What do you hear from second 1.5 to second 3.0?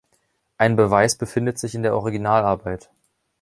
sich in der Originalarbeit.